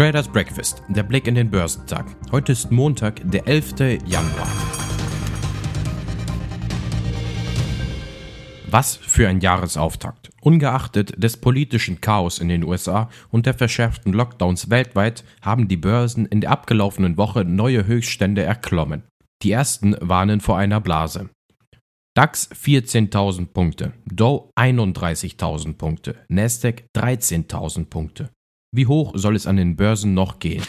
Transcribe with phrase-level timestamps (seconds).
[0.00, 2.06] Traders Breakfast, der Blick in den Börsentag.
[2.32, 4.00] Heute ist Montag, der 11.
[4.06, 4.48] Januar.
[8.70, 10.30] Was für ein Jahresauftakt.
[10.40, 16.24] Ungeachtet des politischen Chaos in den USA und der verschärften Lockdowns weltweit haben die Börsen
[16.24, 19.02] in der abgelaufenen Woche neue Höchststände erklommen.
[19.42, 21.30] Die ersten warnen vor einer Blase.
[22.14, 28.30] DAX 14.000 Punkte, Dow 31.000 Punkte, Nasdaq 13.000 Punkte.
[28.70, 30.62] Wie hoch soll es an den Börsen noch gehen?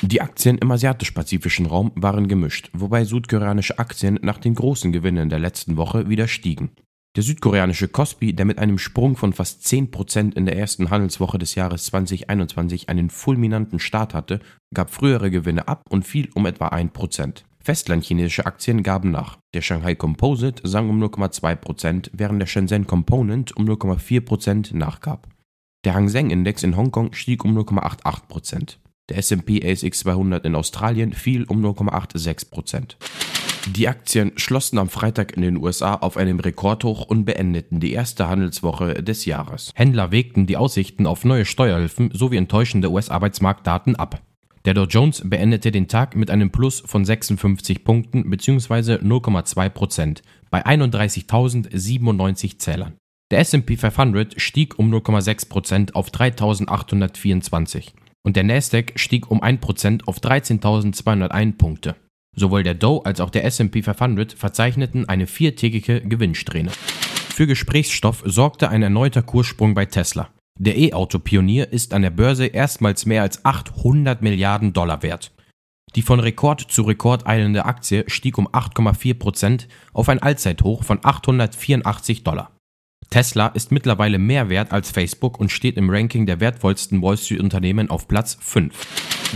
[0.00, 5.38] Die Aktien im asiatisch-pazifischen Raum waren gemischt, wobei südkoreanische Aktien nach den großen Gewinnen der
[5.38, 6.70] letzten Woche wieder stiegen.
[7.16, 11.54] Der südkoreanische Kospi, der mit einem Sprung von fast 10% in der ersten Handelswoche des
[11.54, 14.40] Jahres 2021 einen fulminanten Start hatte,
[14.72, 17.42] gab frühere Gewinne ab und fiel um etwa 1%.
[17.66, 19.38] Festlandchinesische Aktien gaben nach.
[19.52, 25.26] Der Shanghai Composite sank um 0,2%, während der Shenzhen Component um 0,4% nachgab.
[25.84, 28.76] Der Hang Seng Index in Hongkong stieg um 0,88%.
[29.08, 32.94] Der S&P ASX 200 in Australien fiel um 0,86%.
[33.66, 38.28] Die Aktien schlossen am Freitag in den USA auf einem Rekordhoch und beendeten die erste
[38.28, 39.72] Handelswoche des Jahres.
[39.74, 44.22] Händler wägten die Aussichten auf neue Steuerhilfen sowie enttäuschende US-Arbeitsmarktdaten ab.
[44.66, 48.96] Der Dow Jones beendete den Tag mit einem Plus von 56 Punkten bzw.
[48.96, 52.94] 0,2% bei 31.097 Zählern.
[53.30, 57.92] Der S&P 500 stieg um 0,6% auf 3.824
[58.24, 61.94] und der Nasdaq stieg um 1% auf 13.201 Punkte.
[62.34, 66.72] Sowohl der Dow als auch der S&P 500 verzeichneten eine viertägige Gewinnsträhne.
[66.72, 70.28] Für Gesprächsstoff sorgte ein erneuter Kurssprung bei Tesla.
[70.58, 75.32] Der E-Auto-Pionier ist an der Börse erstmals mehr als 800 Milliarden Dollar wert.
[75.94, 82.24] Die von Rekord zu Rekord eilende Aktie stieg um 8,4% auf ein Allzeithoch von 884
[82.24, 82.52] Dollar.
[83.10, 87.40] Tesla ist mittlerweile mehr wert als Facebook und steht im Ranking der wertvollsten Wall Street
[87.40, 88.74] Unternehmen auf Platz 5.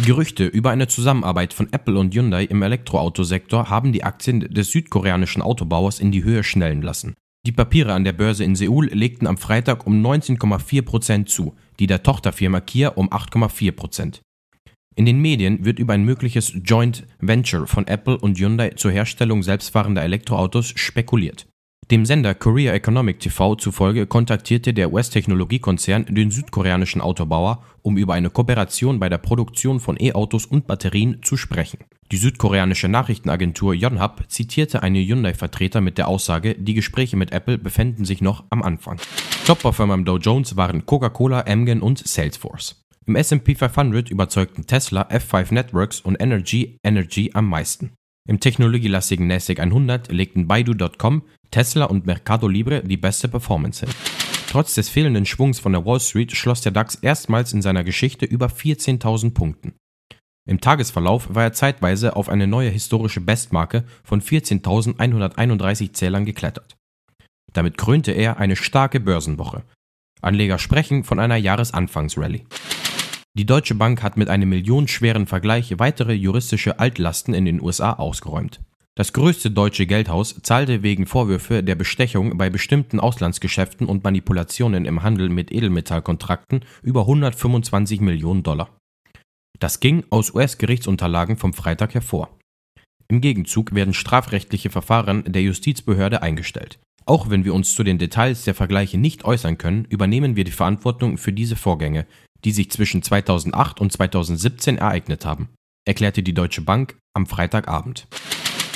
[0.05, 5.43] Gerüchte über eine Zusammenarbeit von Apple und Hyundai im Elektroautosektor haben die Aktien des südkoreanischen
[5.43, 7.15] Autobauers in die Höhe schnellen lassen.
[7.47, 12.03] Die Papiere an der Börse in Seoul legten am Freitag um 19,4% zu, die der
[12.03, 14.21] Tochterfirma Kia um 8,4%.
[14.95, 19.43] In den Medien wird über ein mögliches Joint Venture von Apple und Hyundai zur Herstellung
[19.43, 21.47] selbstfahrender Elektroautos spekuliert.
[21.91, 28.31] Dem Sender Korea Economic TV zufolge kontaktierte der US-Technologiekonzern den südkoreanischen Autobauer, um über eine
[28.31, 31.79] Kooperation bei der Produktion von E-Autos und Batterien zu sprechen.
[32.13, 38.05] Die südkoreanische Nachrichtenagentur Yonhap zitierte eine Hyundai-Vertreter mit der Aussage, die Gespräche mit Apple befänden
[38.05, 39.01] sich noch am Anfang.
[39.45, 42.87] Top-Performer im Dow Jones waren Coca-Cola, Amgen und Salesforce.
[43.07, 47.91] Im S&P 500 überzeugten Tesla, F5 Networks und Energy Energy am meisten.
[48.31, 53.93] Im technologielastigen NASDAQ 100 legten Baidu.com, Tesla und Mercado Libre die beste Performance hin.
[54.49, 58.27] Trotz des fehlenden Schwungs von der Wall Street schloss der DAX erstmals in seiner Geschichte
[58.27, 59.75] über 14.000 Punkten.
[60.49, 66.77] Im Tagesverlauf war er zeitweise auf eine neue historische Bestmarke von 14.131 Zählern geklettert.
[67.53, 69.65] Damit krönte er eine starke Börsenwoche.
[70.21, 72.45] Anleger sprechen von einer Jahresanfangsrallye.
[73.39, 78.61] Die Deutsche Bank hat mit einem millionenschweren Vergleich weitere juristische Altlasten in den USA ausgeräumt.
[78.97, 85.05] Das größte deutsche Geldhaus zahlte wegen Vorwürfe der Bestechung bei bestimmten Auslandsgeschäften und Manipulationen im
[85.05, 88.77] Handel mit Edelmetallkontrakten über 125 Millionen Dollar.
[89.61, 92.37] Das ging aus US-Gerichtsunterlagen vom Freitag hervor.
[93.07, 96.81] Im Gegenzug werden strafrechtliche Verfahren der Justizbehörde eingestellt.
[97.07, 100.51] Auch wenn wir uns zu den Details der Vergleiche nicht äußern können, übernehmen wir die
[100.51, 102.07] Verantwortung für diese Vorgänge,
[102.45, 105.49] die sich zwischen 2008 und 2017 ereignet haben,
[105.87, 108.07] erklärte die Deutsche Bank am Freitagabend.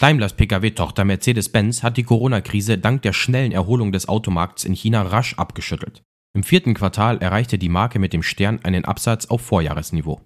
[0.00, 5.34] Daimlers Pkw-Tochter Mercedes-Benz hat die Corona-Krise dank der schnellen Erholung des Automarkts in China rasch
[5.34, 6.02] abgeschüttelt.
[6.36, 10.20] Im vierten Quartal erreichte die Marke mit dem Stern einen Absatz auf Vorjahresniveau.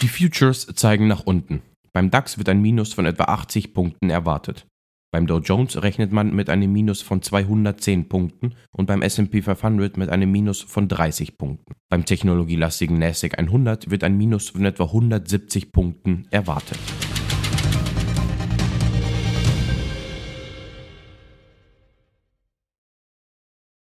[0.02, 1.62] Die Futures zeigen nach unten.
[1.92, 4.66] Beim DAX wird ein Minus von etwa 80 Punkten erwartet.
[5.12, 9.96] Beim Dow Jones rechnet man mit einem Minus von 210 Punkten und beim S&P 500
[9.96, 11.74] mit einem Minus von 30 Punkten.
[11.88, 16.80] Beim technologielastigen Nasdaq 100 wird ein Minus von etwa 170 Punkten erwartet.